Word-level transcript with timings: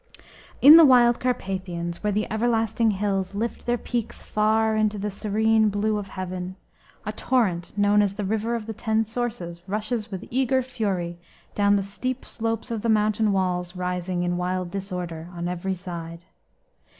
'"241 0.63 0.77
THE 0.77 0.85
wild 0.89 1.19
Carpathians, 1.19 2.03
where 2.03 2.11
the 2.11 2.25
everlasting 2.31 2.89
hills 2.89 3.35
lift 3.35 3.67
their 3.67 3.77
peaks 3.77 4.23
far 4.23 4.75
into 4.75 4.97
the 4.97 5.11
serene 5.11 5.69
blue 5.69 5.99
of 5.99 6.07
Heaven, 6.07 6.55
a 7.05 7.11
torrent 7.11 7.71
known 7.77 8.01
as 8.01 8.15
the 8.15 8.23
River 8.25 8.55
of 8.55 8.65
the 8.65 8.73
Ten 8.73 9.05
Sources 9.05 9.61
rushes 9.67 10.09
with 10.09 10.25
eager 10.31 10.63
fury 10.63 11.19
down 11.53 11.75
the 11.75 11.83
steep 11.83 12.25
slopes 12.25 12.71
of 12.71 12.81
the 12.81 12.89
mountain 12.89 13.31
walls 13.31 13.75
rising 13.75 14.23
in 14.23 14.37
wild 14.37 14.71
disorder 14.71 15.29
on 15.35 15.47
every 15.47 15.75
side. 15.75 16.25